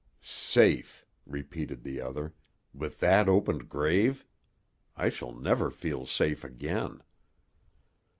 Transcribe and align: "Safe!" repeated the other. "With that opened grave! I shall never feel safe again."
"Safe!" 0.23 1.05
repeated 1.27 1.83
the 1.83 2.01
other. 2.01 2.33
"With 2.73 2.97
that 3.01 3.29
opened 3.29 3.69
grave! 3.69 4.25
I 4.97 5.09
shall 5.09 5.31
never 5.33 5.69
feel 5.69 6.07
safe 6.07 6.43
again." 6.43 7.03